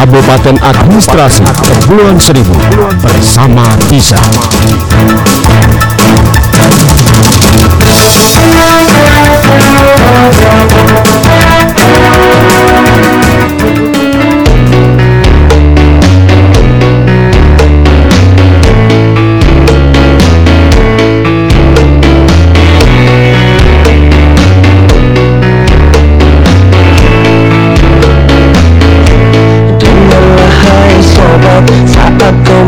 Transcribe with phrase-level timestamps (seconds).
[0.00, 2.56] Kabupaten Administrasi Kepulauan Seribu
[3.04, 4.16] bersama Tisa.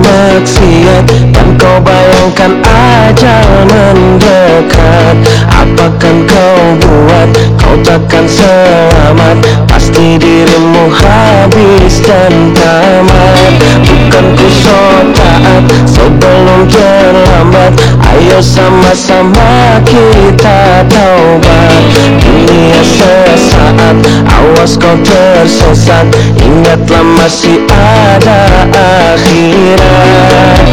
[0.00, 5.16] Maksiat Dan kau bayangkan ajal mendekat
[5.62, 7.30] Apakan kau buat?
[7.54, 9.38] Kau takkan selamat.
[9.70, 13.62] Pasti dirimu habis dan tamat.
[13.86, 17.78] Bukan ku so taat Sebelum terlambat.
[18.10, 21.78] Ayo sama-sama kita taubat.
[22.18, 26.10] Dunia sesaat Awas kau tersesat.
[26.42, 28.66] Ingatlah masih ada
[29.14, 30.66] akhirat.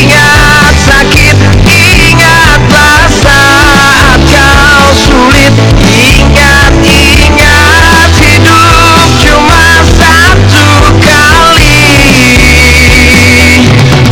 [0.03, 5.55] ingat sakit Ingatlah saat kau sulit.
[5.87, 10.69] Ingat, ingat hidup cuma satu
[11.03, 11.87] kali.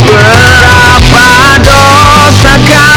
[0.03, 1.29] Berapa
[1.63, 2.94] dosa kau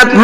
[0.00, 0.16] Ingat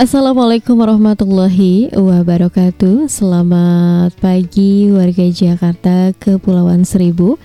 [0.00, 3.04] Assalamualaikum warahmatullahi wabarakatuh.
[3.12, 7.36] Selamat pagi warga Jakarta Kepulauan Seribu.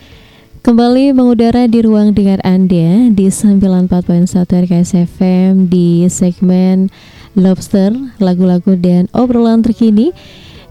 [0.63, 6.87] Kembali mengudara di ruang dengar Anda di 94.1 RKS FM di segmen
[7.35, 7.91] Lobster,
[8.23, 10.15] lagu-lagu dan obrolan terkini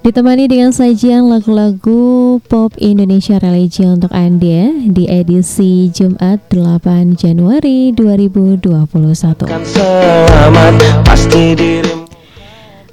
[0.05, 9.49] Ditemani dengan sajian lagu-lagu pop Indonesia religi untuk Anda di edisi Jumat 8 Januari 2021.
[9.49, 10.77] Kan selamat
[11.09, 12.05] pasti dirimu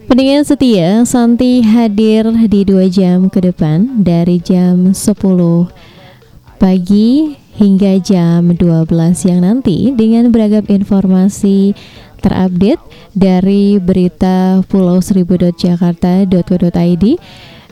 [0.07, 5.11] Pendengar setia, Santi hadir di dua jam ke depan dari jam 10
[6.63, 11.75] pagi hingga jam 12 siang nanti dengan beragam informasi
[12.21, 12.77] terupdate
[13.18, 17.06] dari berita pulau seribu.jakarta.co.id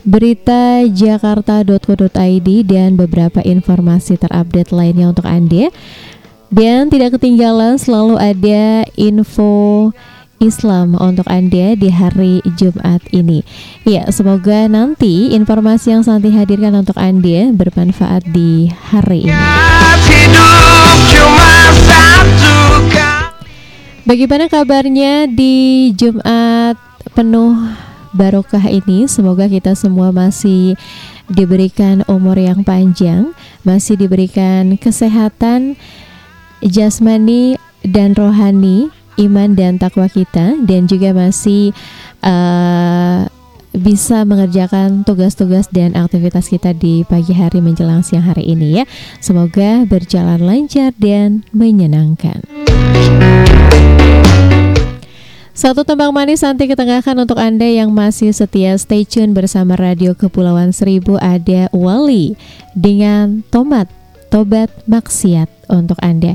[0.00, 5.68] berita jakarta.co.id dan beberapa informasi terupdate lainnya untuk Anda
[6.50, 9.92] dan tidak ketinggalan selalu ada info
[10.40, 13.44] Islam untuk Anda di hari Jumat ini.
[13.84, 19.36] Ya, semoga nanti informasi yang Santi hadirkan untuk Anda bermanfaat di hari ini.
[24.10, 26.74] Bagaimana kabarnya di Jumat
[27.14, 27.54] penuh
[28.10, 29.06] barokah ini?
[29.06, 30.74] Semoga kita semua masih
[31.30, 33.30] diberikan umur yang panjang,
[33.62, 35.78] masih diberikan kesehatan
[36.58, 37.54] jasmani
[37.86, 41.70] dan rohani, iman dan takwa kita, dan juga masih
[42.26, 43.30] uh,
[43.70, 48.84] bisa mengerjakan tugas-tugas dan aktivitas kita di pagi hari menjelang siang hari ini ya.
[49.22, 52.42] Semoga berjalan lancar dan menyenangkan.
[55.60, 60.72] Satu tembang manis nanti ketengahkan untuk Anda yang masih setia stay tune bersama Radio Kepulauan
[60.72, 62.32] Seribu ada Wali
[62.72, 63.84] dengan Tomat
[64.32, 66.32] Tobat Maksiat untuk Anda.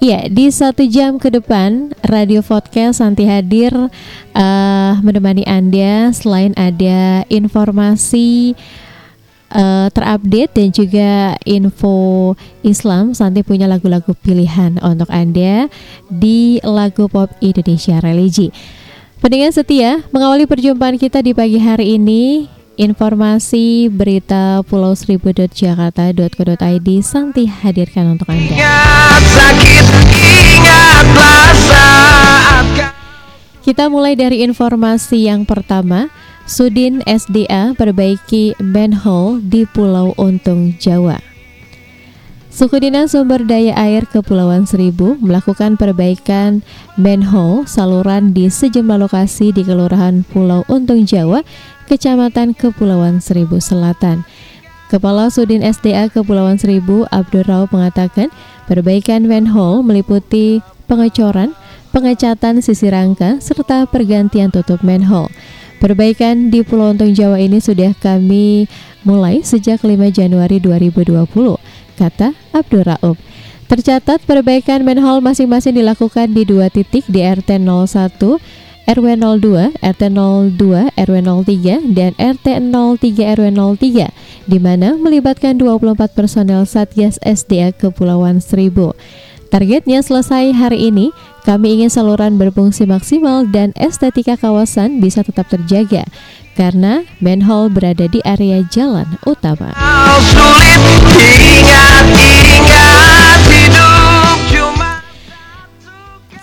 [0.00, 7.28] Iya, di satu jam ke depan Radio Podcast Santi hadir uh, menemani Anda selain ada
[7.28, 8.56] informasi
[9.52, 12.32] uh, terupdate dan juga info
[12.64, 13.12] Islam.
[13.12, 15.68] Santi punya lagu-lagu pilihan untuk Anda
[16.08, 18.50] di lagu pop Indonesia religi.
[19.22, 28.16] Pendengar setia, mengawali perjumpaan kita di pagi hari ini Informasi berita pulau seribu.jakarta.co.id Santi hadirkan
[28.16, 28.56] untuk Anda.
[28.56, 29.84] Ingat sakit
[30.56, 32.66] Ingatlah saat
[33.60, 36.08] Kita mulai dari informasi yang pertama
[36.42, 41.22] Sudin SDA perbaiki manhole di Pulau Untung, Jawa.
[42.50, 46.60] Suku Dinas Sumber Daya Air Kepulauan Seribu melakukan perbaikan
[46.98, 51.46] manhole saluran di sejumlah lokasi di Kelurahan Pulau Untung, Jawa,
[51.86, 54.26] Kecamatan Kepulauan Seribu Selatan.
[54.90, 58.34] Kepala Sudin SDA Kepulauan Seribu Abdul Raub mengatakan
[58.66, 60.58] perbaikan manhole meliputi
[60.90, 61.54] pengecoran,
[61.94, 65.30] pengecatan sisi rangka, serta pergantian tutup manhole.
[65.82, 68.70] Perbaikan di Pulau Untung Jawa ini sudah kami
[69.02, 71.26] mulai sejak 5 Januari 2020,
[71.98, 73.18] kata Abdul Raub.
[73.66, 78.14] Tercatat perbaikan manhole masing-masing dilakukan di dua titik di RT 01,
[78.94, 79.06] RW
[79.42, 80.02] 02, RT
[80.54, 81.16] 02, RW
[81.50, 84.14] 03, dan RT 03 RW 03,
[84.46, 88.94] di mana melibatkan 24 personel Satgas SDA Kepulauan Seribu.
[89.52, 91.12] Targetnya selesai hari ini,
[91.44, 96.08] kami ingin saluran berfungsi maksimal dan estetika kawasan bisa tetap terjaga
[96.56, 99.76] karena manhole berada di area jalan utama.
[100.32, 100.80] sulit
[101.20, 105.04] Ingat, ingat hidup cuma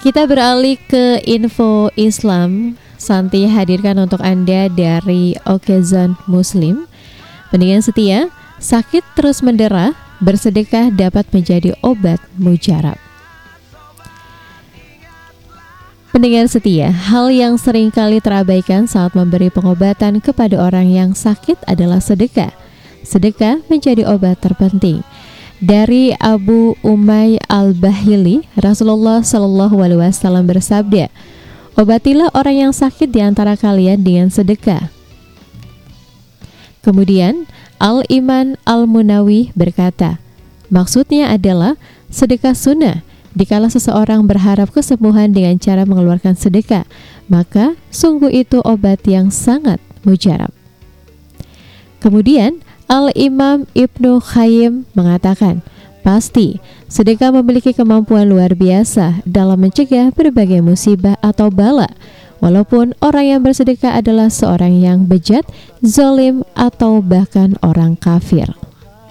[0.05, 2.77] Kita beralih ke info Islam.
[3.01, 6.85] Santi hadirkan untuk Anda dari Okezon Muslim.
[7.49, 8.29] Pendengar setia,
[8.61, 12.99] sakit terus mendera, bersedekah dapat menjadi obat mujarab.
[16.09, 22.01] Pendengar setia, hal yang sering kali terabaikan saat memberi pengobatan kepada orang yang sakit adalah
[22.01, 22.49] sedekah.
[23.05, 25.05] Sedekah menjadi obat terpenting.
[25.61, 31.13] Dari Abu Umay Al-Bahili, Rasulullah Shallallahu Alaihi Wasallam bersabda,
[31.77, 34.89] "Obatilah orang yang sakit di antara kalian dengan sedekah."
[36.81, 37.45] Kemudian
[37.79, 40.19] Al-Iman Al-Munawi berkata,
[40.67, 41.79] maksudnya adalah
[42.11, 43.07] sedekah sunnah.
[43.31, 46.83] Dikala seseorang berharap kesembuhan dengan cara mengeluarkan sedekah,
[47.31, 50.51] maka sungguh itu obat yang sangat mujarab.
[52.03, 52.59] Kemudian
[52.91, 55.63] Al-Imam Ibnu Khayyim mengatakan,
[56.03, 56.57] pasti
[56.89, 61.87] sedekah memiliki kemampuan luar biasa dalam mencegah berbagai musibah atau bala.
[62.39, 65.43] Walaupun orang yang bersedekah adalah seorang yang bejat,
[65.83, 68.55] zalim, atau bahkan orang kafir.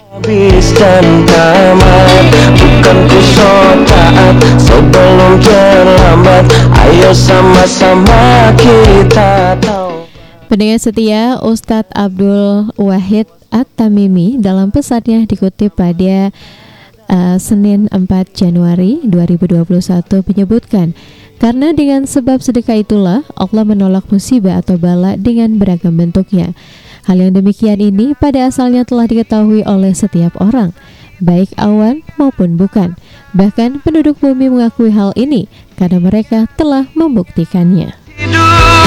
[0.09, 6.49] Habis dan tamat Bukan ku so taat Sebelum terlambat
[6.81, 10.09] Ayo sama-sama kita tahu
[10.49, 16.33] Pendengar setia Ustadz Abdul Wahid At-Tamimi dalam pesannya dikutip pada
[17.09, 19.65] uh, Senin 4 Januari 2021
[20.29, 20.93] menyebutkan
[21.39, 26.53] karena dengan sebab sedekah itulah Allah menolak musibah atau bala dengan beragam bentuknya.
[27.07, 30.75] Hal yang demikian ini pada asalnya telah diketahui oleh setiap orang,
[31.23, 32.99] baik awan maupun bukan.
[33.33, 35.47] Bahkan penduduk bumi mengakui hal ini
[35.79, 37.95] karena mereka telah membuktikannya.
[38.19, 38.78] Hidup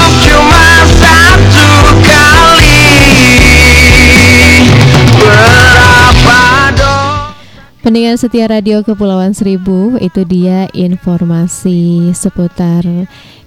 [7.93, 12.81] Pendengar setia radio Kepulauan Seribu itu dia informasi seputar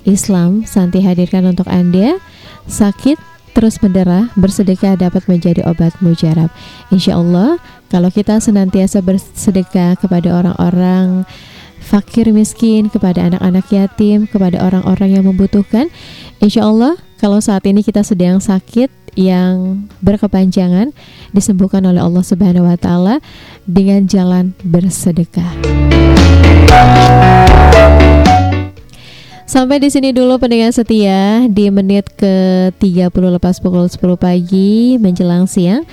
[0.06, 0.62] Islam.
[0.62, 2.22] Santi hadirkan untuk Anda.
[2.70, 3.18] Sakit
[3.58, 6.46] terus menderah bersedekah dapat menjadi obat mujarab.
[6.94, 7.58] Insya Allah
[7.90, 11.26] kalau kita senantiasa bersedekah kepada orang-orang
[11.82, 15.90] fakir miskin kepada anak-anak yatim kepada orang-orang yang membutuhkan
[16.38, 20.92] Insya Allah kalau saat ini kita sedang sakit yang berkepanjangan
[21.32, 23.18] disembuhkan oleh Allah Subhanahu wa taala
[23.64, 25.56] dengan jalan bersedekah.
[29.46, 35.86] Sampai di sini dulu pendengar setia di menit ke-30 lepas pukul 10 pagi menjelang siang.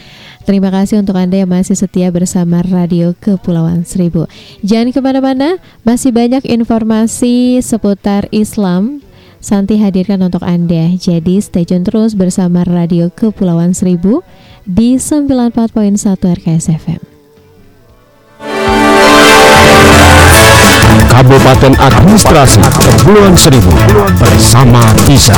[0.44, 4.26] Terima kasih untuk Anda yang masih setia bersama Radio Kepulauan Seribu.
[4.66, 9.03] Jangan ke mana-mana, masih banyak informasi seputar Islam
[9.44, 10.96] Santi hadirkan untuk Anda.
[10.96, 14.24] Jadi stay tune terus bersama Radio Kepulauan Seribu
[14.64, 17.02] di 94.1 RKS FM.
[21.12, 23.76] Kabupaten Administrasi Kepulauan Seribu
[24.16, 25.36] bersama Tisa.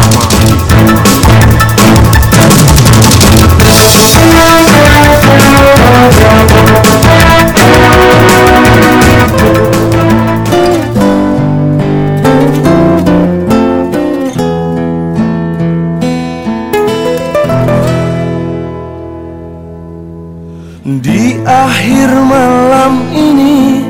[20.86, 23.82] Di akhir malam ini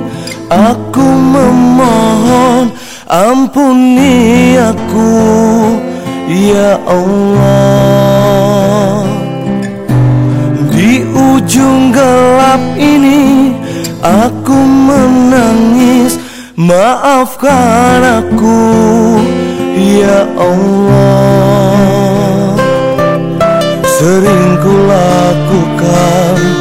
[0.47, 2.71] Aku memohon
[3.11, 5.11] Ampuni aku
[6.31, 7.43] Ya Allah.
[10.71, 13.51] Di ujung gelap ini
[13.99, 16.15] Aku menangis
[16.55, 18.71] Maafkan aku
[19.75, 22.55] Ya Allah.
[23.83, 26.55] Sering ku lakukan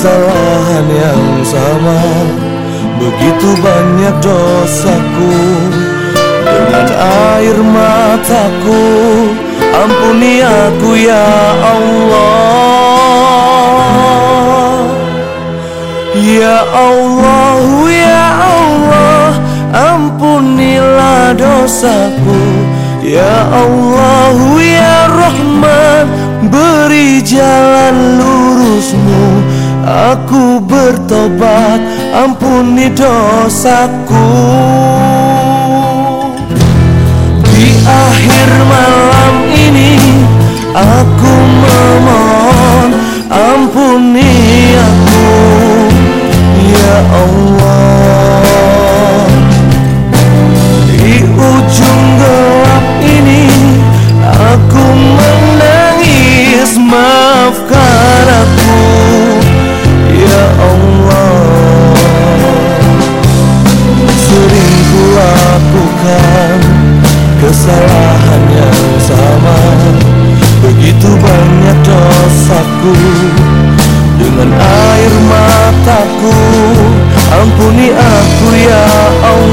[0.00, 2.00] kesalahan yang sama.
[2.96, 5.32] Begitu banyak dosaku
[6.44, 6.88] Dengan
[7.32, 8.84] air mataku
[9.76, 11.28] Ampuni aku ya
[11.60, 12.32] Allah.
[16.16, 19.36] Ya Allah, ya Allah
[19.68, 22.40] Ampunilah dosaku.
[23.04, 24.32] Ya Allah,
[24.64, 26.08] ya Rahman
[26.48, 29.59] Beri jalan lurusmu
[29.90, 31.82] Aku bertobat
[32.14, 34.30] Ampuni dosaku.
[37.42, 39.98] Di akhir malam ini
[40.70, 42.88] Aku memohon
[43.34, 45.26] Ampuni aku.
[46.70, 49.26] Ya Allah.
[50.86, 53.42] Di ujung gelap ini
[54.54, 54.84] Aku
[55.18, 57.99] menangis Maafkan
[65.20, 66.58] Sering ku lakukan
[67.40, 69.58] Kesalahan yang sama.
[70.60, 72.96] Begitu banyak dosaku
[74.20, 76.36] Dengan air mataku
[77.32, 78.84] Ampuni aku ya
[79.24, 79.49] Allah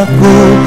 [0.00, 0.59] dosaku.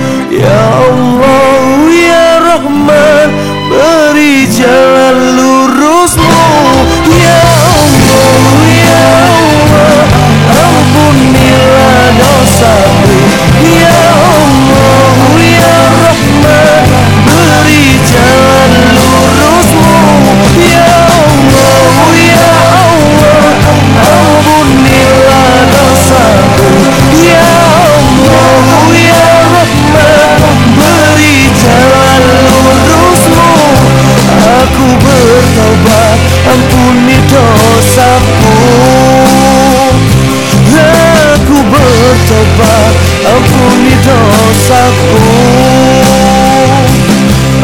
[44.63, 45.20] dosaku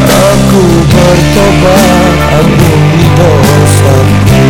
[0.03, 4.43] Aku bertobat ampuni dosaku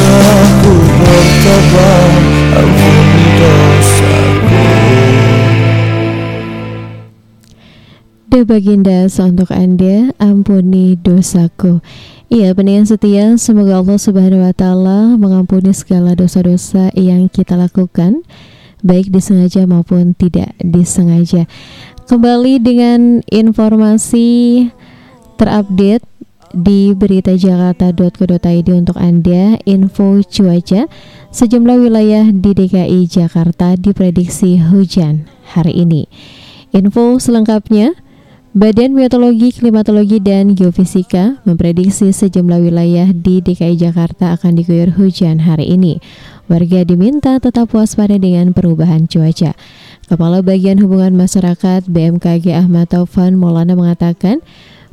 [0.00, 2.12] Aku bertobat
[2.56, 4.64] ampuni dosaku.
[8.30, 11.84] The Baginda untuk Anda, ampuni dosaku.
[12.32, 18.24] Iya, pendengar setia, semoga Allah Subhanahu wa taala mengampuni segala dosa-dosa yang kita lakukan
[18.80, 21.48] baik disengaja maupun tidak disengaja.
[22.10, 24.66] Kembali dengan informasi
[25.38, 26.04] terupdate
[26.50, 30.90] di berita jakarta.co.id untuk Anda info cuaca
[31.30, 36.10] sejumlah wilayah di DKI Jakarta diprediksi hujan hari ini.
[36.74, 37.94] Info selengkapnya
[38.50, 45.70] Badan Meteorologi, Klimatologi, dan Geofisika memprediksi sejumlah wilayah di DKI Jakarta akan diguyur hujan hari
[45.70, 46.02] ini.
[46.50, 49.54] Warga diminta tetap waspada dengan perubahan cuaca.
[50.10, 54.42] Kepala Bagian Hubungan Masyarakat BMKG Ahmad Taufan Maulana mengatakan,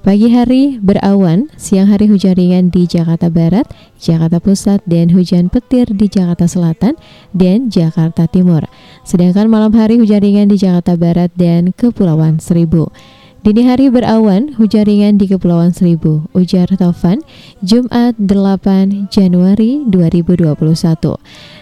[0.06, 3.66] Pagi hari berawan, siang hari hujan ringan di Jakarta Barat,
[3.98, 6.94] Jakarta Pusat, dan hujan petir di Jakarta Selatan
[7.34, 8.70] dan Jakarta Timur.
[9.02, 12.94] Sedangkan malam hari hujan ringan di Jakarta Barat dan Kepulauan Seribu.
[13.48, 17.24] Dini hari berawan, hujan ringan di Kepulauan Seribu, ujar Taufan,
[17.64, 21.16] Jumat 8 Januari 2021.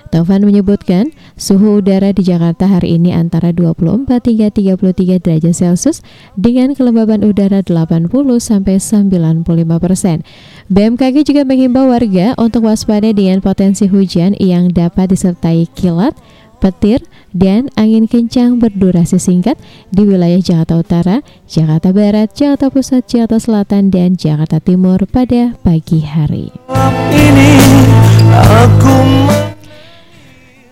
[0.10, 6.02] Taufan menyebutkan, suhu udara di Jakarta hari ini antara 24 hingga 33 derajat Celcius
[6.34, 8.10] dengan kelembaban udara 80
[8.42, 9.46] sampai 95
[9.78, 10.26] persen.
[10.74, 16.18] BMKG juga menghimbau warga untuk waspada dengan potensi hujan yang dapat disertai kilat,
[16.66, 19.54] petir, dan angin kencang berdurasi singkat
[19.94, 26.02] di wilayah Jakarta Utara, Jakarta Barat, Jakarta Pusat, Jakarta Selatan, dan Jakarta Timur pada pagi
[26.02, 26.50] hari.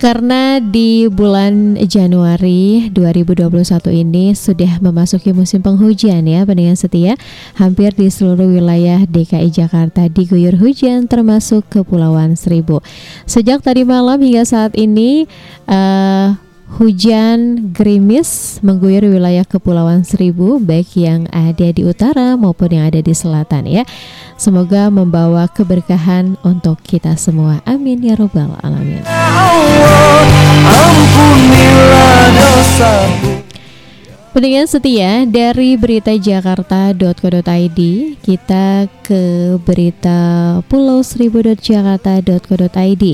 [0.03, 7.15] Karena di bulan Januari 2021 ini sudah memasuki musim penghujan ya pendengar setia,
[7.55, 12.83] hampir di seluruh wilayah DKI Jakarta diguyur hujan termasuk Kepulauan Seribu.
[13.23, 15.23] Sejak tadi malam hingga saat ini
[15.71, 23.03] uh, Hujan gerimis mengguyur wilayah Kepulauan Seribu baik yang ada di utara maupun yang ada
[23.03, 23.83] di selatan ya.
[24.39, 27.59] Semoga membawa keberkahan untuk kita semua.
[27.67, 29.03] Amin ya robbal alamin.
[34.33, 37.79] Pendengar setia dari berita jakarta.co.id
[38.23, 39.21] kita ke
[39.61, 43.05] berita pulau seribu.jakarta.co.id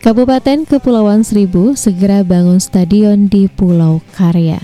[0.00, 4.56] Kabupaten Kepulauan Seribu segera bangun stadion di Pulau Karya.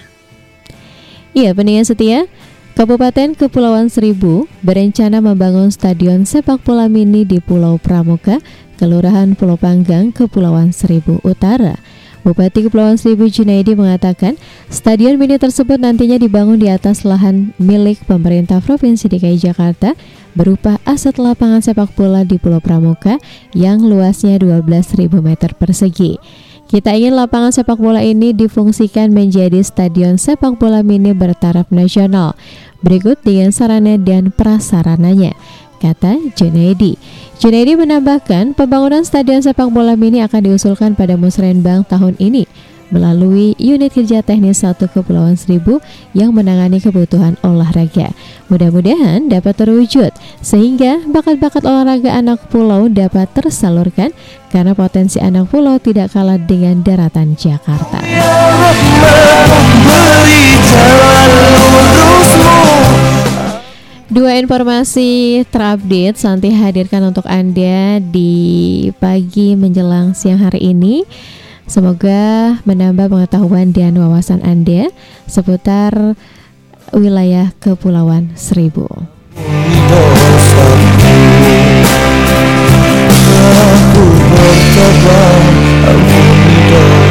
[1.36, 2.24] Iya, pendengar setia,
[2.72, 8.40] Kabupaten Kepulauan Seribu berencana membangun stadion sepak bola mini di Pulau Pramuka,
[8.80, 11.76] Kelurahan Pulau Panggang, Kepulauan Seribu Utara.
[12.26, 14.34] Bupati Kepulauan Seribu Junaidi mengatakan,
[14.66, 19.94] stadion mini tersebut nantinya dibangun di atas lahan milik pemerintah Provinsi DKI Jakarta
[20.34, 23.22] berupa aset lapangan sepak bola di Pulau Pramuka
[23.54, 26.18] yang luasnya 12.000 meter persegi.
[26.66, 32.34] Kita ingin lapangan sepak bola ini difungsikan menjadi stadion sepak bola mini bertaraf nasional.
[32.82, 35.38] Berikut dengan sarana dan prasarananya
[35.78, 36.98] kata Junaidi.
[37.36, 42.48] Junaidi menambahkan, pembangunan stadion sepak bola mini akan diusulkan pada Musrenbang tahun ini
[42.88, 45.84] melalui unit kerja teknis satu Kepulauan Seribu
[46.16, 48.16] yang menangani kebutuhan olahraga.
[48.48, 54.16] Mudah-mudahan dapat terwujud sehingga bakat-bakat olahraga anak pulau dapat tersalurkan
[54.48, 58.00] karena potensi anak pulau tidak kalah dengan daratan Jakarta.
[58.06, 58.24] Ya
[64.06, 71.02] Dua informasi terupdate Santi hadirkan untuk Anda di pagi menjelang siang hari ini.
[71.66, 74.94] Semoga menambah pengetahuan dan wawasan Anda
[75.26, 76.14] seputar
[76.94, 78.86] wilayah Kepulauan Seribu.
[83.66, 84.06] Aku
[85.82, 87.05] ampuni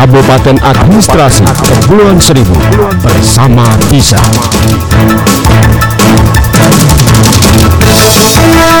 [0.00, 2.56] Kabupaten Administrasi Kepulauan Seribu
[3.04, 4.16] bersama Bisa.
[8.32, 8.80] Selalu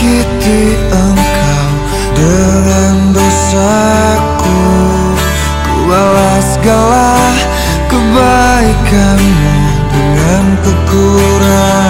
[0.00, 1.68] menyakiti engkau.
[2.16, 4.60] Dengan dosaku
[5.64, 7.32] Ku balas segala
[7.88, 9.52] kebaikanmu.
[9.92, 11.89] Dengan kekurangan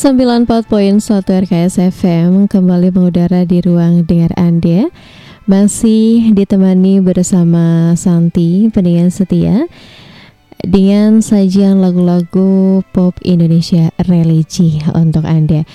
[0.00, 0.96] 94.1
[1.28, 4.88] RKS FM kembali mengudara di ruang dengar Anda
[5.44, 9.68] masih ditemani bersama Santi pendengar setia
[10.64, 15.68] dengan sajian lagu-lagu pop Indonesia religi untuk Anda.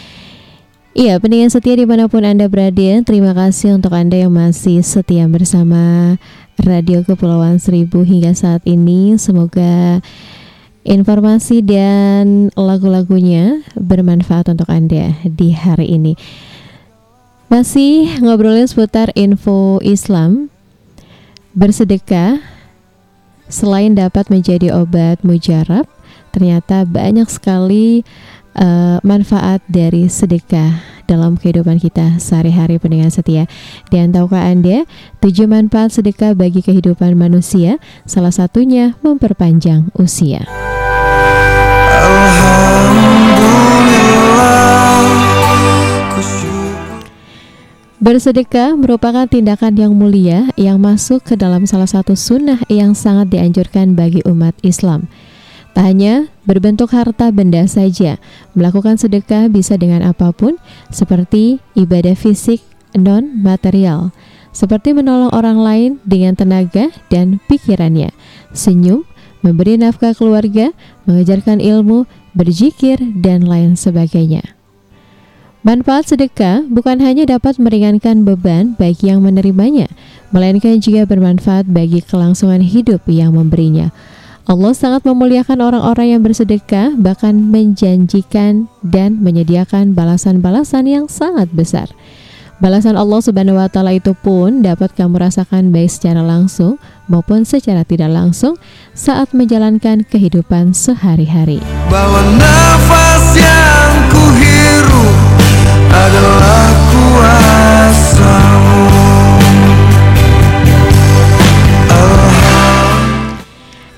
[0.98, 5.30] Iya, pendengar setia di mana pun Anda berada, terima kasih untuk Anda yang masih setia
[5.30, 6.18] bersama
[6.58, 9.22] Radio Kepulauan Seribu hingga saat ini.
[9.22, 10.02] Semoga
[10.86, 16.14] informasi dan lagu-lagunya bermanfaat untuk Anda di hari ini.
[17.50, 20.54] Masih ngobrolin seputar info Islam,
[21.58, 22.42] bersedekah
[23.50, 25.86] selain dapat menjadi obat mujarab,
[26.34, 28.02] ternyata banyak sekali
[28.58, 33.46] eh, manfaat dari sedekah dalam kehidupan kita sehari-hari pendengar setia.
[33.94, 34.90] Dan tahukah Anda
[35.22, 37.78] tujuh manfaat sedekah bagi kehidupan manusia?
[38.10, 40.46] Salah satunya memperpanjang usia.
[48.06, 53.98] Bersedekah merupakan tindakan yang mulia yang masuk ke dalam salah satu sunnah yang sangat dianjurkan
[53.98, 55.10] bagi umat Islam.
[55.74, 58.22] Tak hanya berbentuk harta benda saja,
[58.54, 60.62] melakukan sedekah bisa dengan apa pun,
[60.94, 62.62] seperti ibadah fisik
[62.94, 64.14] non-material,
[64.54, 68.14] seperti menolong orang lain dengan tenaga dan pikirannya,
[68.54, 69.02] senyum,
[69.46, 70.74] memberi nafkah keluarga,
[71.06, 74.42] mengejarkan ilmu, berzikir, dan lain sebagainya.
[75.62, 79.90] Manfaat sedekah bukan hanya dapat meringankan beban bagi yang menerimanya,
[80.34, 83.94] melainkan juga bermanfaat bagi kelangsungan hidup yang memberinya.
[84.46, 91.90] Allah sangat memuliakan orang-orang yang bersedekah, bahkan menjanjikan dan menyediakan balasan-balasan yang sangat besar.
[92.56, 96.80] Balasan Allah Subhanahu wa taala itu pun dapat kamu rasakan baik secara langsung
[97.12, 98.56] maupun secara tidak langsung
[98.96, 101.60] saat menjalankan kehidupan sehari-hari.
[101.92, 105.16] Bahwa nafas yang ku hirup
[105.92, 108.88] adalah kuasamu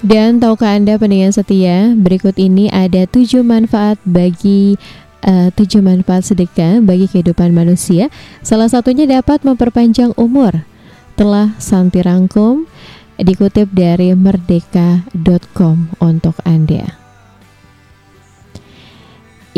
[0.02, 4.82] Dan tahukah Anda pendengar setia, berikut ini ada tujuh manfaat bagi
[5.24, 8.12] eh, tujuh manfaat sedekah bagi kehidupan manusia.
[8.44, 10.66] Salah satunya dapat memperpanjang umur.
[11.18, 12.70] Telah Santi rangkum
[13.18, 16.94] dikutip dari merdeka.com untuk Anda.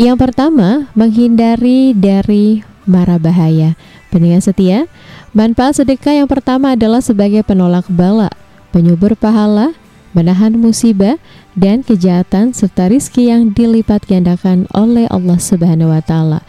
[0.00, 3.76] Yang pertama, menghindari dari mara bahaya.
[4.08, 4.88] Pendengar setia,
[5.36, 8.32] manfaat sedekah yang pertama adalah sebagai penolak bala,
[8.72, 9.76] penyubur pahala,
[10.12, 11.16] menahan musibah
[11.54, 16.40] dan kejahatan serta rizki yang dilipat gandakan oleh Allah Subhanahu wa taala.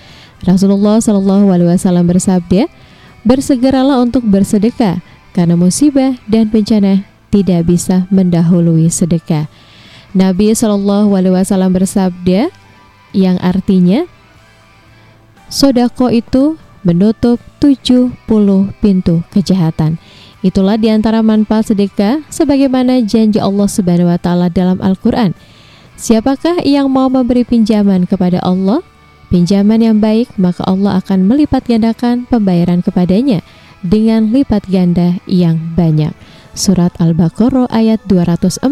[0.41, 2.65] Rasulullah Shallallahu alaihi wasallam bersabda,
[3.21, 5.05] "Bersegeralah untuk bersedekah
[5.37, 9.45] karena musibah dan bencana tidak bisa mendahului sedekah."
[10.11, 12.51] Nabi Shallallahu alaihi wasallam bersabda
[13.15, 14.09] yang artinya
[15.47, 18.17] sodako itu menutup 70
[18.81, 20.01] pintu kejahatan.
[20.41, 25.37] Itulah di antara manfaat sedekah sebagaimana janji Allah Subhanahu wa taala dalam Al-Qur'an.
[26.01, 28.81] Siapakah yang mau memberi pinjaman kepada Allah?
[29.29, 33.45] Pinjaman yang baik, maka Allah akan melipat gandakan pembayaran kepadanya
[33.85, 36.11] dengan lipat ganda yang banyak.
[36.57, 38.65] Surat Al-Baqarah ayat 245.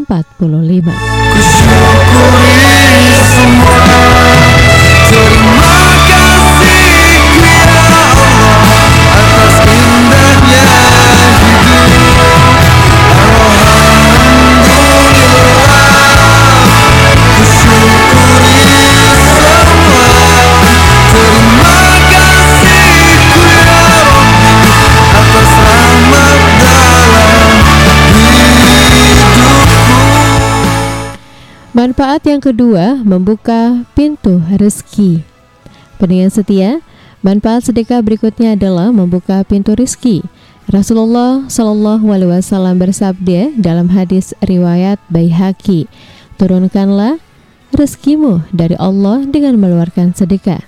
[0.90, 2.58] Ku syukuri
[3.24, 4.59] semua
[31.70, 35.22] Manfaat yang kedua, membuka pintu rezeki.
[36.02, 36.82] Pendengar setia,
[37.22, 40.26] manfaat sedekah berikutnya adalah membuka pintu rezeki.
[40.66, 45.86] Rasulullah Shallallahu Alaihi Wasallam bersabda dalam hadis riwayat Baihaqi,
[46.42, 47.22] turunkanlah
[47.78, 50.66] rezekimu dari Allah dengan mengeluarkan sedekah.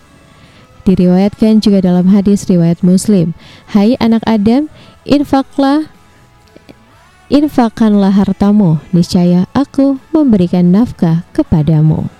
[0.86, 3.34] Diriwayatkan juga dalam hadis riwayat Muslim,
[3.74, 4.70] Hai anak Adam,
[5.10, 5.90] infaklah
[7.32, 12.12] infakkanlah hartamu, niscaya aku memberikan nafkah kepadamu.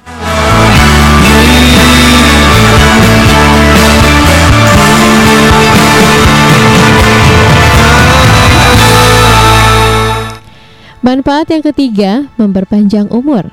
[11.02, 13.52] Manfaat yang ketiga, memperpanjang umur.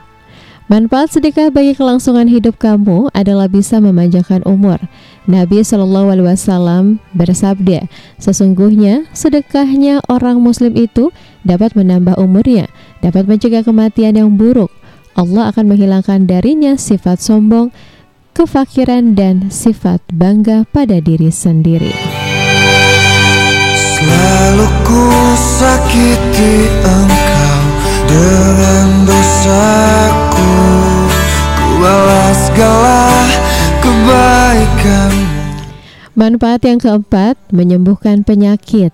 [0.69, 4.77] Manfaat sedekah bagi kelangsungan hidup kamu adalah bisa memanjangkan umur.
[5.29, 7.85] Nabi Shallallahu Alaihi Wasallam bersabda,
[8.17, 11.13] sesungguhnya sedekahnya orang Muslim itu
[11.45, 12.73] dapat menambah umurnya,
[13.05, 14.73] dapat mencegah kematian yang buruk.
[15.13, 17.69] Allah akan menghilangkan darinya sifat sombong,
[18.33, 21.93] kefakiran dan sifat bangga pada diri sendiri.
[23.77, 25.05] Selalu ku
[25.37, 27.61] sakiti engkau
[28.09, 30.53] dengan dosaku
[31.59, 33.48] Ku balas segala
[33.89, 35.27] kebaikanmu
[36.19, 38.91] Manfaat yang keempat, menyembuhkan penyakit.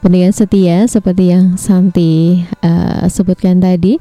[0.00, 4.00] Pendengar setia seperti yang Santi eh, sebutkan tadi,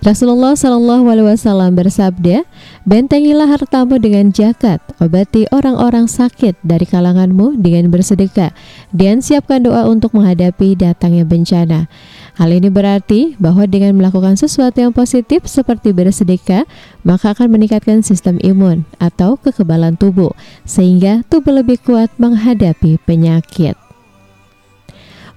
[0.00, 2.48] Rasulullah Shallallahu Alaihi Wasallam bersabda,
[2.88, 8.56] bentengilah hartamu dengan zakat, obati orang-orang sakit dari kalanganmu dengan bersedekah,
[8.96, 11.92] dan siapkan doa untuk menghadapi datangnya bencana.
[12.34, 16.66] Hal ini berarti bahwa dengan melakukan sesuatu yang positif seperti bersedekah,
[17.06, 20.34] maka akan meningkatkan sistem imun atau kekebalan tubuh,
[20.66, 23.78] sehingga tubuh lebih kuat menghadapi penyakit.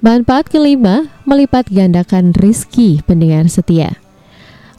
[0.02, 3.98] Manfaat kelima, melipat gandakan rizki pendengar setia.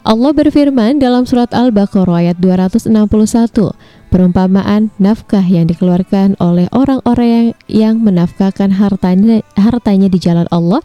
[0.03, 3.75] Allah berfirman dalam surat Al-Baqarah ayat 261,
[4.11, 10.79] perumpamaan nafkah yang dikeluarkan oleh orang-orang yang, yang menafkahkan hartanya, hartanya di jalan Allah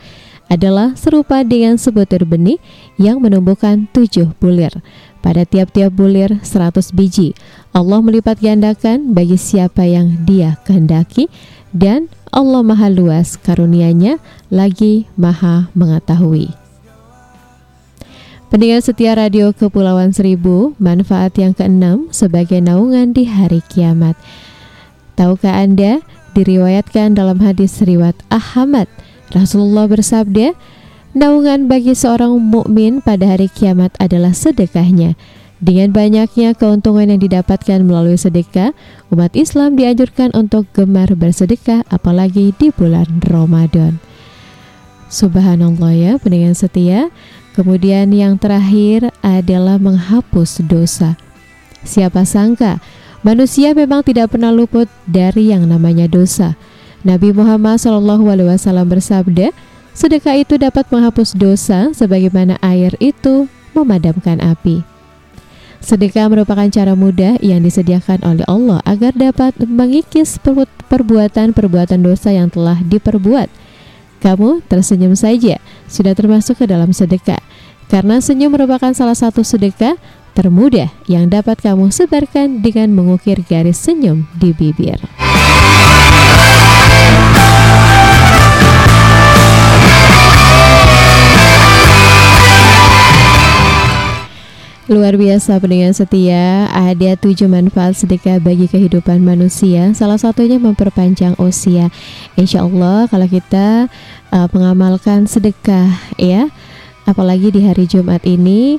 [0.55, 2.62] adalah serupa dengan sebutir benih
[2.95, 4.71] yang menumbuhkan tujuh bulir.
[5.19, 7.35] Pada tiap-tiap bulir seratus biji,
[7.75, 11.27] Allah melipat gandakan bagi siapa yang dia kehendaki
[11.75, 16.55] dan Allah maha luas karunianya lagi maha mengetahui.
[18.55, 24.14] Pendengar setia radio Kepulauan Seribu, manfaat yang keenam sebagai naungan di hari kiamat.
[25.19, 25.99] Tahukah Anda,
[26.38, 28.87] diriwayatkan dalam hadis riwayat Ahmad,
[29.35, 30.55] Rasulullah bersabda,
[31.11, 35.18] naungan bagi seorang mukmin pada hari kiamat adalah sedekahnya.
[35.59, 38.70] Dengan banyaknya keuntungan yang didapatkan melalui sedekah,
[39.11, 43.99] umat Islam dianjurkan untuk gemar bersedekah apalagi di bulan Ramadan.
[45.11, 47.11] Subhanallah ya, pendengar setia.
[47.55, 51.14] Kemudian yang terakhir adalah menghapus dosa.
[51.87, 52.83] Siapa sangka
[53.23, 56.59] manusia memang tidak pernah luput dari yang namanya dosa.
[57.05, 59.53] Nabi Muhammad SAW bersabda,
[59.93, 63.45] sedekah itu dapat menghapus dosa sebagaimana air itu
[63.77, 64.81] memadamkan api.
[65.85, 70.40] Sedekah merupakan cara mudah yang disediakan oleh Allah agar dapat mengikis
[70.88, 73.53] perbuatan-perbuatan dosa yang telah diperbuat
[74.25, 77.45] kamu tersenyum saja sudah termasuk ke dalam sedekah.
[77.93, 80.01] Karena senyum merupakan salah satu sedekah
[80.33, 84.97] termudah yang dapat kamu sebarkan dengan mengukir garis senyum di bibir.
[94.85, 99.88] Luar biasa pendengar setia, ada tujuh manfaat sedekah bagi kehidupan manusia.
[99.97, 101.88] Salah satunya memperpanjang usia.
[102.37, 103.88] Insya Allah kalau kita
[104.29, 105.88] uh, mengamalkan sedekah
[106.20, 106.53] ya,
[107.09, 108.77] apalagi di hari Jumat ini,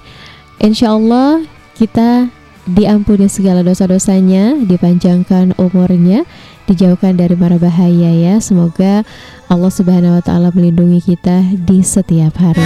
[0.61, 1.41] insya Allah
[1.73, 2.29] kita
[2.69, 6.21] diampuni segala dosa-dosanya, dipanjangkan umurnya,
[6.69, 8.37] dijauhkan dari mara bahaya ya.
[8.37, 9.01] Semoga
[9.49, 12.61] Allah Subhanahu wa taala melindungi kita di setiap hari.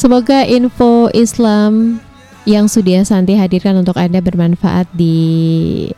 [0.00, 2.00] Semoga info Islam
[2.48, 5.92] yang sudah Santi hadirkan untuk Anda bermanfaat di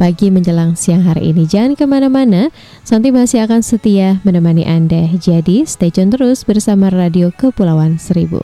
[0.00, 1.44] pagi menjelang siang hari ini.
[1.44, 2.48] Jangan ke mana-mana,
[2.80, 5.04] Santi masih akan setia menemani Anda.
[5.04, 8.40] Jadi stay tune terus bersama Radio Kepulauan Seribu.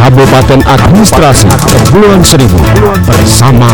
[0.00, 2.56] Kabupaten Administrasi Kepulauan Seribu
[3.04, 3.68] bersama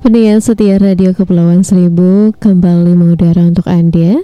[0.00, 4.16] Pendengar setia Radio Kepulauan Seribu kembali mengudara untuk Anda.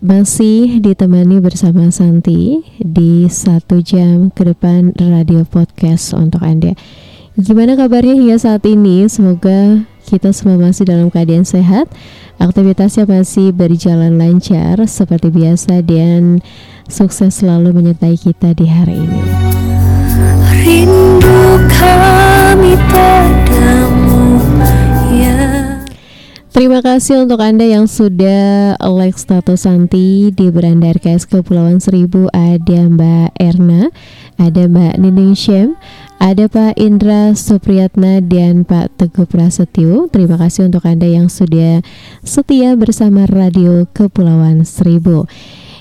[0.00, 6.72] Masih ditemani bersama Santi di satu jam ke depan radio podcast untuk Anda.
[7.36, 9.04] Gimana kabarnya hingga saat ini?
[9.12, 11.92] Semoga kita semua masih dalam keadaan sehat.
[12.40, 16.40] Aktivitasnya masih berjalan lancar seperti biasa Dan
[16.88, 19.20] sukses selalu menyertai kita di hari ini.
[20.48, 23.97] Rindu kami padamu
[26.58, 32.90] Terima kasih untuk Anda yang sudah like status Santi di Beranda RKS Kepulauan Seribu Ada
[32.90, 33.94] Mbak Erna,
[34.42, 35.78] ada Mbak Nining Syem,
[36.18, 40.10] ada Pak Indra Supriyatna dan Pak Teguh Prasetyo.
[40.10, 41.78] Terima kasih untuk Anda yang sudah
[42.26, 45.30] setia bersama Radio Kepulauan Seribu.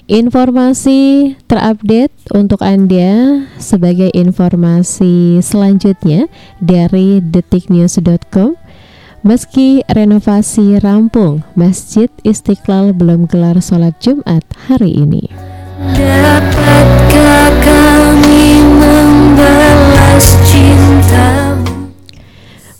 [0.06, 6.30] Informasi terupdate untuk Anda sebagai informasi selanjutnya
[6.62, 8.67] dari detiknews.com.
[9.26, 15.26] Meski renovasi rampung, Masjid Istiqlal belum gelar sholat Jumat hari ini.
[15.98, 21.58] Dapatkah kami membalas cintamu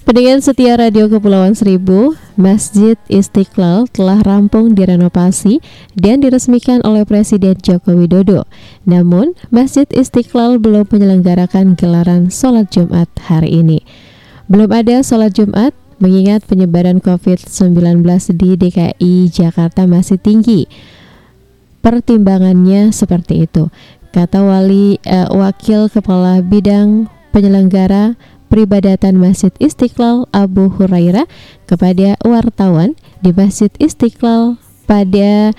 [0.08, 5.60] Pendengar setia Radio Kepulauan Seribu, Masjid Istiqlal telah rampung direnovasi
[6.00, 8.48] dan diresmikan oleh Presiden Joko Widodo.
[8.88, 13.84] Namun, Masjid Istiqlal belum menyelenggarakan gelaran sholat Jumat hari ini.
[14.48, 18.06] Belum ada sholat Jumat mengingat penyebaran COVID-19
[18.38, 20.70] di DKI Jakarta masih tinggi.
[21.82, 23.70] Pertimbangannya seperti itu,
[24.12, 28.18] kata Wali eh, Wakil Kepala Bidang Penyelenggara
[28.48, 31.28] Peribadatan Masjid Istiqlal Abu Hurairah
[31.68, 34.56] kepada wartawan di Masjid Istiqlal
[34.88, 35.52] pada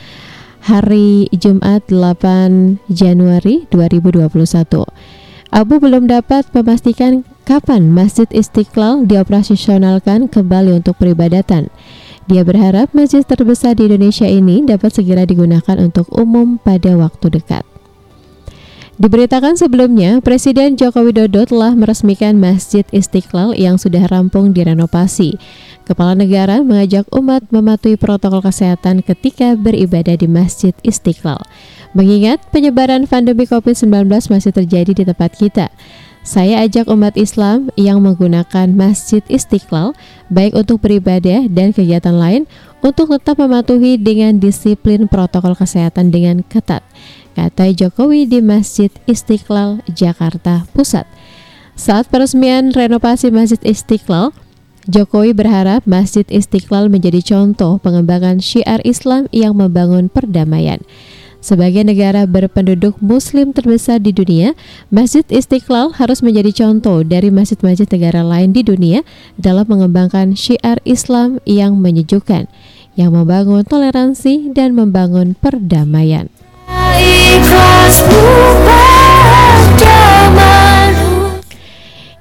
[0.65, 5.18] hari Jumat 8 Januari 2021.
[5.49, 11.73] Abu belum dapat memastikan kapan Masjid Istiqlal dioperasionalkan kembali untuk peribadatan.
[12.29, 17.65] Dia berharap masjid terbesar di Indonesia ini dapat segera digunakan untuk umum pada waktu dekat.
[19.01, 25.41] Diberitakan sebelumnya, Presiden Joko Widodo telah meresmikan Masjid Istiqlal yang sudah rampung direnovasi.
[25.89, 31.41] Kepala negara mengajak umat mematuhi protokol kesehatan ketika beribadah di Masjid Istiqlal.
[31.97, 35.73] Mengingat penyebaran pandemi COVID-19 masih terjadi di tempat kita,
[36.21, 39.97] saya ajak umat Islam yang menggunakan Masjid Istiqlal
[40.29, 42.45] baik untuk beribadah dan kegiatan lain
[42.85, 46.85] untuk tetap mematuhi dengan disiplin protokol kesehatan dengan ketat
[47.39, 51.07] kata Jokowi di Masjid Istiqlal, Jakarta Pusat.
[51.79, 54.35] Saat peresmian renovasi Masjid Istiqlal,
[54.91, 60.83] Jokowi berharap Masjid Istiqlal menjadi contoh pengembangan syiar Islam yang membangun perdamaian.
[61.39, 64.59] Sebagai negara berpenduduk muslim terbesar di dunia,
[64.91, 69.07] Masjid Istiqlal harus menjadi contoh dari masjid-masjid negara lain di dunia
[69.39, 72.51] dalam mengembangkan syiar Islam yang menyejukkan,
[72.99, 76.27] yang membangun toleransi dan membangun perdamaian.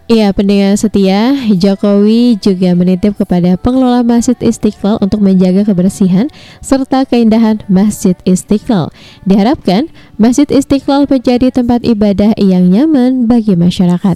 [0.07, 6.31] Iya, pendengar setia, Jokowi juga menitip kepada pengelola Masjid Istiqlal untuk menjaga kebersihan
[6.63, 8.87] serta keindahan Masjid Istiqlal.
[9.27, 14.15] Diharapkan Masjid Istiqlal menjadi tempat ibadah yang nyaman bagi masyarakat.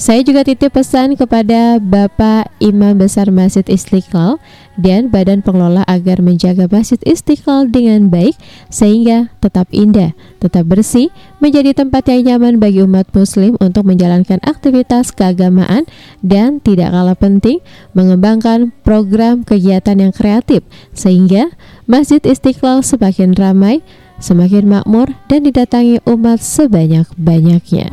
[0.00, 4.40] Saya juga titip pesan kepada Bapak Imam Besar Masjid Istiqlal
[4.80, 8.32] dan Badan Pengelola agar menjaga Masjid Istiqlal dengan baik
[8.72, 15.12] sehingga tetap indah, tetap bersih, menjadi tempat yang nyaman bagi umat muslim untuk menjalankan aktivitas
[15.12, 15.84] keagamaan
[16.24, 17.60] dan tidak kalah penting
[17.92, 20.64] mengembangkan program kegiatan yang kreatif
[20.96, 21.52] sehingga
[21.84, 23.84] Masjid Istiqlal semakin ramai,
[24.16, 27.92] semakin makmur dan didatangi umat sebanyak-banyaknya.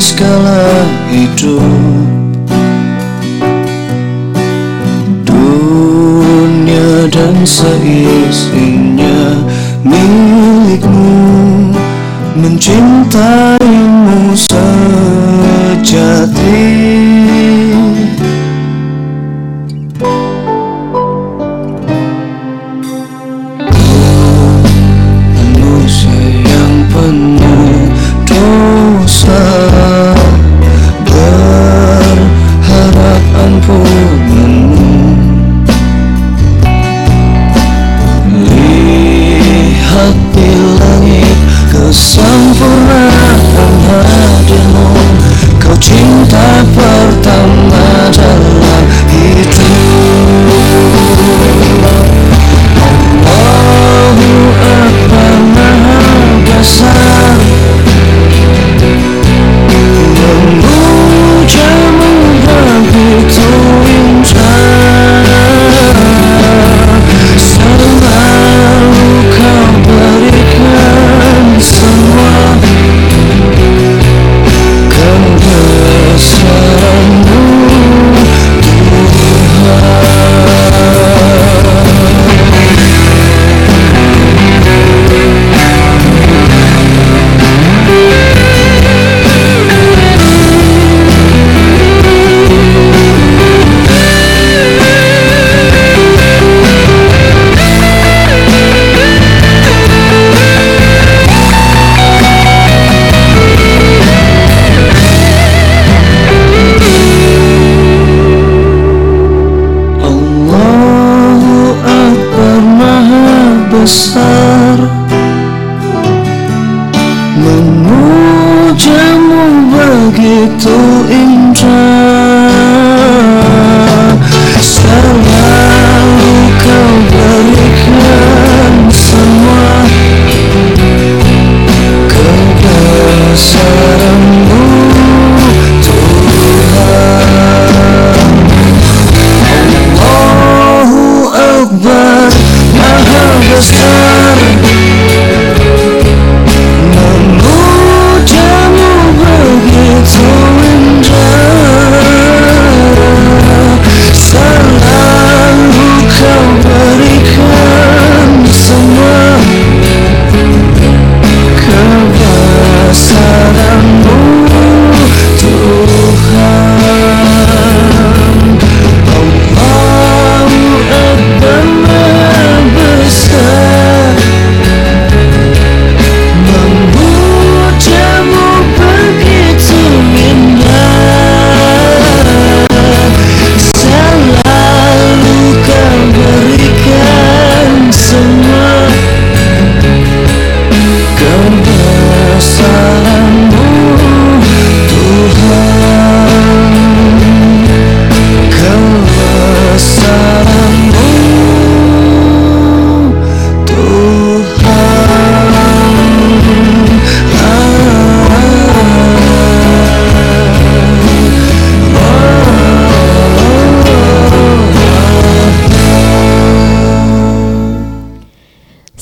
[0.00, 1.62] segala hidup.
[5.24, 8.75] Dunia dan seisinya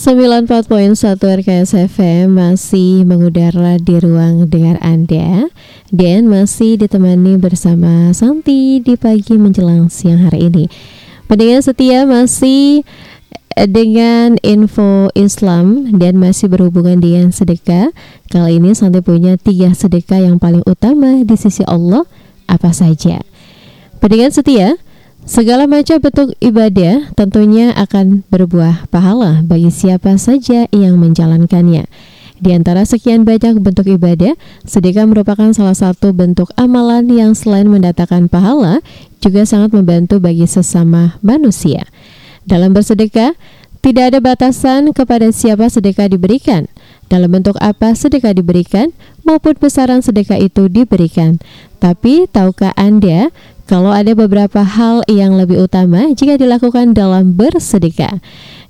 [0.05, 5.49] 94.1 RKS FM masih mengudara di ruang dengar Anda
[5.97, 10.69] dan masih ditemani bersama Santi di pagi menjelang siang hari ini.
[11.25, 12.85] Pendengar setia masih
[13.65, 17.89] dengan info Islam dan masih berhubungan dengan sedekah.
[18.29, 22.05] Kali ini Santi punya tiga sedekah yang paling utama di sisi Allah
[22.45, 23.25] apa saja.
[24.05, 24.77] Pendengar setia,
[25.25, 31.89] segala macam bentuk ibadah tentunya akan berbuah pahala bagi siapa saja yang menjalankannya.
[32.45, 34.37] Di antara sekian banyak bentuk ibadah,
[34.69, 38.85] sedekah merupakan salah satu bentuk amalan yang selain mendatangkan pahala,
[39.25, 41.89] juga sangat membantu bagi sesama manusia.
[42.45, 43.33] Dalam bersedekah,
[43.81, 46.69] tidak ada batasan kepada siapa sedekah diberikan,
[47.15, 48.91] dalam bentuk apa sedekah diberikan,
[49.23, 51.39] maupun besaran sedekah itu diberikan.
[51.79, 53.31] Tapi, tahukah Anda
[53.71, 58.19] kalau ada beberapa hal yang lebih utama jika dilakukan dalam bersedekah?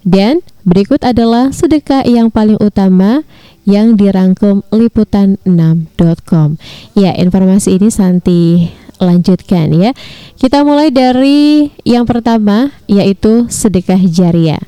[0.05, 3.25] Dan berikut adalah sedekah yang paling utama
[3.65, 6.61] yang dirangkum liputan6.com.
[6.93, 8.69] Ya, informasi ini Santi
[9.01, 9.97] lanjutkan ya.
[10.37, 14.61] Kita mulai dari yang pertama yaitu sedekah jariah.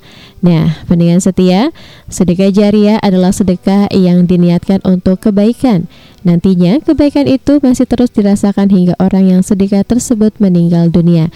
[0.45, 1.73] Nah, pendengar setia,
[2.13, 5.89] sedekah jariah adalah sedekah yang diniatkan untuk kebaikan.
[6.29, 11.33] Nantinya, kebaikan itu masih terus dirasakan hingga orang yang sedekah tersebut meninggal dunia.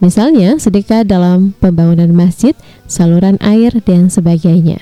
[0.00, 2.54] Misalnya, sedekah dalam pembangunan masjid,
[2.88, 4.80] saluran air, dan sebagainya.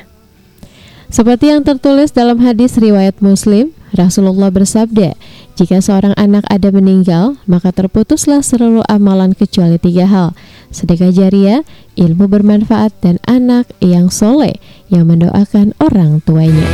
[1.09, 5.17] Seperti yang tertulis dalam hadis riwayat Muslim, Rasulullah bersabda,
[5.57, 10.37] "Jika seorang anak ada meninggal, maka terputuslah seluruh amalan kecuali tiga hal:
[10.69, 11.65] sedekah jariah,
[11.97, 14.61] ilmu bermanfaat, dan anak yang soleh
[14.93, 16.69] yang mendoakan orang tuanya."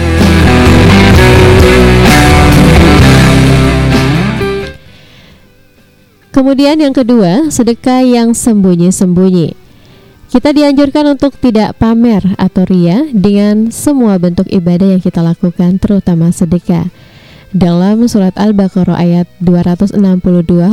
[6.33, 9.55] Kemudian yang kedua, sedekah yang sembunyi-sembunyi.
[10.33, 16.33] Kita dianjurkan untuk tidak pamer atau ria dengan semua bentuk ibadah yang kita lakukan, terutama
[16.33, 16.89] sedekah.
[17.53, 20.01] Dalam surat Al-Baqarah ayat 262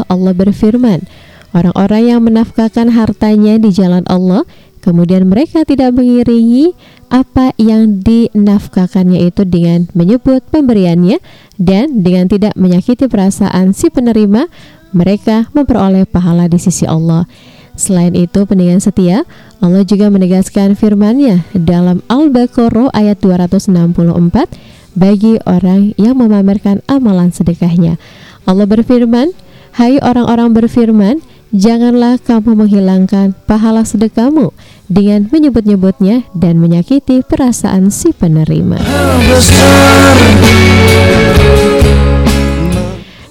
[0.07, 1.03] Allah berfirman,
[1.51, 4.47] orang-orang yang menafkahkan hartanya di jalan Allah,
[4.79, 6.71] kemudian mereka tidak mengiringi
[7.11, 11.19] apa yang dinafkahkannya itu dengan menyebut pemberiannya
[11.59, 14.47] dan dengan tidak menyakiti perasaan si penerima,
[14.95, 17.27] mereka memperoleh pahala di sisi Allah.
[17.75, 19.27] Selain itu, pendengar setia,
[19.59, 27.95] Allah juga menegaskan firman-Nya dalam Al-Baqarah ayat 264 bagi orang yang memamerkan amalan sedekahnya.
[28.43, 29.31] Allah berfirman,
[29.79, 31.23] "Hai orang-orang berfirman,
[31.55, 34.51] janganlah kamu menghilangkan pahala sedekahmu
[34.91, 38.83] dengan menyebut-nyebutnya dan menyakiti perasaan si penerima."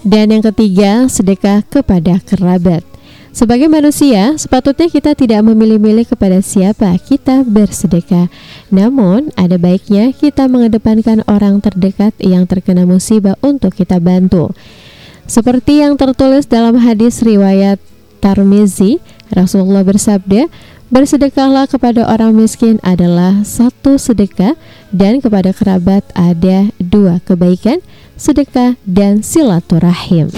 [0.09, 2.81] Dan yang ketiga, sedekah kepada kerabat.
[3.39, 8.27] Sebagai manusia, sepatutnya kita tidak memilih-milih kepada siapa kita bersedekah.
[8.67, 14.51] Namun, ada baiknya kita mengedepankan orang terdekat yang terkena musibah untuk kita bantu.
[15.31, 17.79] Seperti yang tertulis dalam hadis riwayat
[18.19, 18.99] Tarmizi,
[19.31, 20.51] Rasulullah bersabda,
[20.91, 24.59] Bersedekahlah kepada orang miskin adalah satu sedekah
[24.91, 27.85] dan kepada kerabat ada dua kebaikan,
[28.19, 30.33] sedekah dan silaturahim.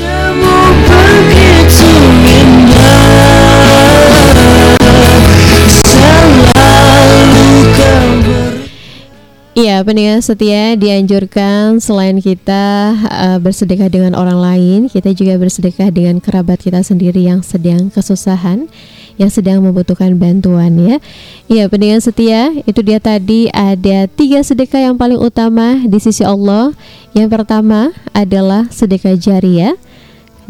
[9.61, 16.17] Iya, pendengar setia dianjurkan selain kita uh, bersedekah dengan orang lain, kita juga bersedekah dengan
[16.17, 18.73] kerabat kita sendiri yang sedang kesusahan,
[19.21, 20.97] yang sedang membutuhkan bantuan ya.
[21.45, 26.73] Iya, pendengar setia, itu dia tadi ada tiga sedekah yang paling utama di sisi Allah.
[27.13, 29.77] Yang pertama adalah sedekah jariah,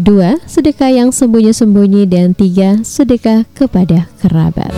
[0.01, 4.72] dua sedekah yang sembunyi-sembunyi dan tiga sedekah kepada kerabat.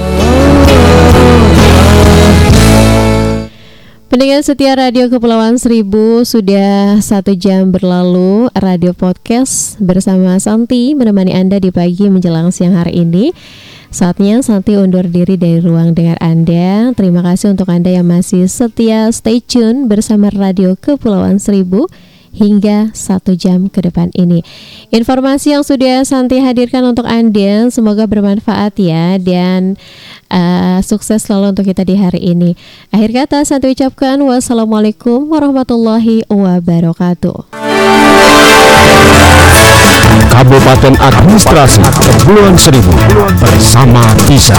[4.11, 11.63] Pendengar setia Radio Kepulauan Seribu sudah satu jam berlalu Radio Podcast bersama Santi menemani Anda
[11.63, 13.33] di pagi menjelang siang hari ini.
[13.89, 16.93] Saatnya Santi undur diri dari ruang dengar Anda.
[16.93, 21.89] Terima kasih untuk Anda yang masih setia stay tune bersama Radio Kepulauan Seribu
[22.33, 24.41] hingga satu jam ke depan ini.
[24.89, 29.77] Informasi yang sudah Santi hadirkan untuk Anda semoga bermanfaat ya dan
[30.33, 32.57] uh, sukses selalu untuk kita di hari ini.
[32.91, 37.53] Akhir kata Santi ucapkan wassalamualaikum warahmatullahi wabarakatuh.
[40.33, 42.93] Kabupaten Administrasi Kepulauan Seribu
[43.37, 44.57] bersama Tisa.